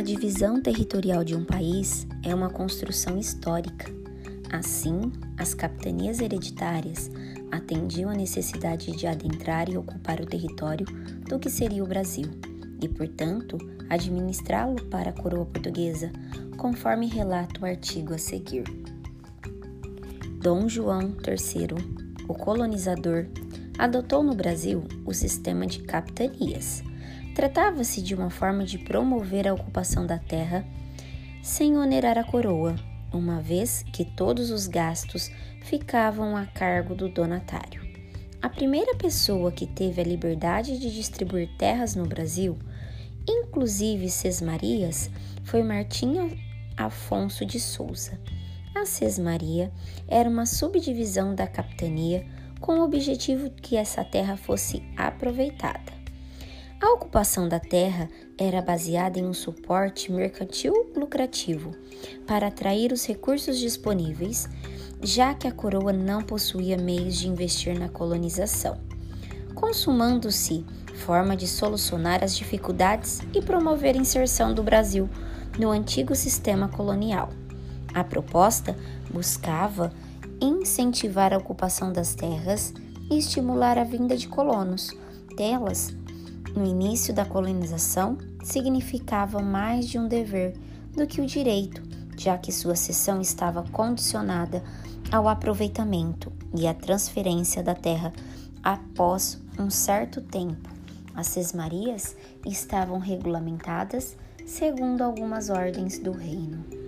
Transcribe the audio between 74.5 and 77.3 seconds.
do Brasil no antigo sistema colonial.